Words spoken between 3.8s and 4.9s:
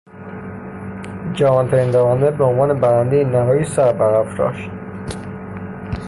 برافراشت.